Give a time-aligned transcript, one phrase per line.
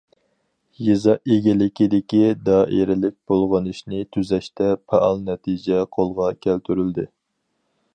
[0.85, 7.09] يېزا ئىگىلىكىدىكى دائىرىلىك بۇلغىنىشنى تۈزەشتە پائال نەتىجە قولغا كەلتۈرۈلدى.